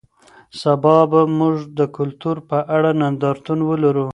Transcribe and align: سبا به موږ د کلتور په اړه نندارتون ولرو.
سبا 0.61 0.97
به 1.11 1.21
موږ 1.37 1.55
د 1.77 1.79
کلتور 1.97 2.37
په 2.49 2.57
اړه 2.75 2.89
نندارتون 3.01 3.59
ولرو. 3.65 4.07